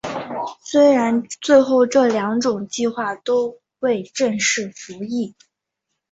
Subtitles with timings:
[0.63, 5.35] 虽然最后这两种计划都未正式服役。